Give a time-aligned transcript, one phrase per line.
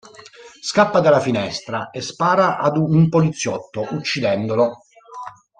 [0.61, 4.77] Scappa dalla finestra e spara ad un poliziotto, uccidendolo.